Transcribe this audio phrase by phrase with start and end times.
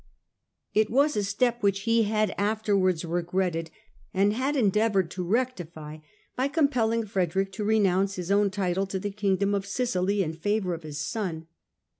[0.73, 3.69] It was a step which he had afterwards regretted
[4.15, 5.99] and had endeavoured to rectify
[6.35, 10.73] by compelling Frederick to renounce his own title to the Kingdom of Sicily in favour
[10.73, 11.45] of his son.